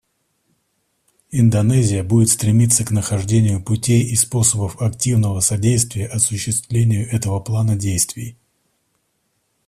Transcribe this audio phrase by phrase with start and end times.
[1.29, 8.35] Индонезия будет стремиться к нахождению путей и способов активного содействия осуществлению этого плана действий.